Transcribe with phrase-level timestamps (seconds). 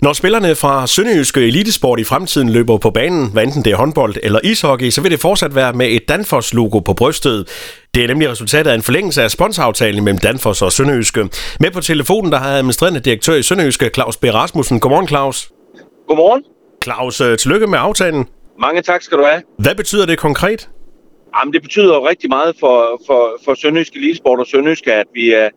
[0.00, 4.14] Når spillerne fra Sønderjyske Elitesport i fremtiden løber på banen, hvad enten det er håndbold
[4.22, 7.48] eller ishockey, så vil det fortsat være med et Danfoss-logo på brystet.
[7.94, 11.28] Det er nemlig resultatet af en forlængelse af sponsoraftalen mellem Danfoss og Sønderjyske.
[11.60, 14.24] Med på telefonen, der har administrerende direktør i Sønderjyske, Claus B.
[14.24, 14.80] Rasmussen.
[14.80, 15.50] Godmorgen, Claus.
[16.08, 16.42] Godmorgen.
[16.84, 18.28] Claus, øh, tillykke med aftalen.
[18.60, 19.42] Mange tak skal du have.
[19.58, 20.68] Hvad betyder det konkret?
[21.38, 25.34] Jamen, det betyder jo rigtig meget for, for, for Sønderjysk Elitesport og Sønderjysk, at vi,
[25.34, 25.48] uh,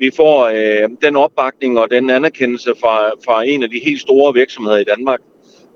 [0.00, 2.94] vi får uh, den opbakning og den anerkendelse fra,
[3.24, 5.20] fra en af de helt store virksomheder i Danmark,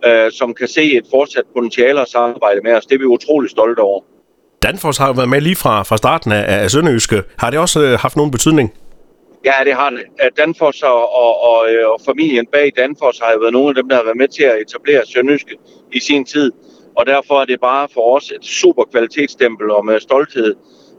[0.07, 2.87] uh, som kan se et fortsat potentiale og samarbejde med os.
[2.87, 4.01] Det er vi utrolig stolte over.
[4.63, 7.23] Danfoss har jo været med lige fra, fra starten af, af Sønderjyske.
[7.39, 8.75] Har det også øh, haft nogen betydning?
[9.45, 10.03] Ja, det har det.
[10.37, 11.59] Danfoss og, og, og,
[11.93, 14.43] og familien bag Danfoss har jo været nogle af dem, der har været med til
[14.43, 15.57] at etablere Sønderjyske
[15.93, 16.53] i sin tid.
[16.97, 20.55] Og derfor er det bare for os et super kvalitetsstempel og med stolthed.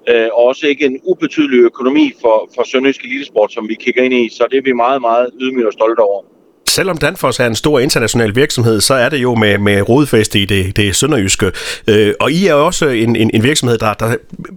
[0.09, 4.13] Øh, og også ikke en ubetydelig økonomi for, for Sønderjysk Elitesport, som vi kigger ind
[4.13, 4.29] i.
[4.29, 6.21] Så det er vi meget, meget ydmygt og stolte over.
[6.67, 10.45] Selvom Danfoss er en stor international virksomhed, så er det jo med, med rodfæste i
[10.45, 11.51] det, det sønderjyske.
[11.89, 14.15] Øh, og I er også en, en, en virksomhed, der, der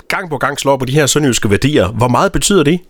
[0.08, 1.88] gang på gang slår på de her sønderjyske værdier.
[1.88, 2.80] Hvor meget betyder det?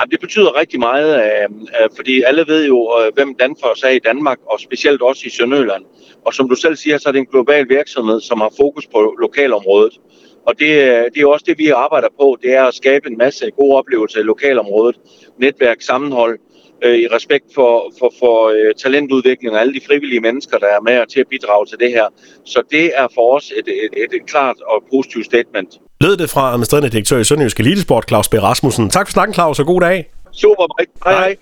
[0.00, 1.44] Jamen, det betyder rigtig meget, øh,
[1.82, 5.30] øh, fordi alle ved jo, øh, hvem Danfoss er i Danmark, og specielt også i
[5.30, 5.84] Sønderjylland.
[6.26, 9.14] Og som du selv siger, så er det en global virksomhed, som har fokus på
[9.20, 9.92] lokalområdet.
[10.48, 10.70] Og det,
[11.14, 14.20] det er også det, vi arbejder på, det er at skabe en masse gode oplevelser
[14.20, 14.96] i lokalområdet,
[15.38, 16.38] netværk, sammenhold,
[16.84, 20.80] øh, i respekt for, for, for øh, talentudvikling og alle de frivillige mennesker, der er
[20.80, 22.06] med til at bidrage til det her.
[22.44, 25.70] Så det er for os et, et, et, et klart og positivt statement.
[26.00, 28.34] Lød det fra administrerende direktør i Sønderjysk Elitesport, Claus B.
[28.34, 28.90] Rasmussen.
[28.90, 30.10] Tak for snakken, Claus, og god dag.
[30.32, 30.66] Super,
[31.04, 31.36] hej hej.